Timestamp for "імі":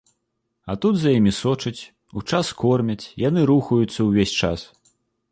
1.17-1.33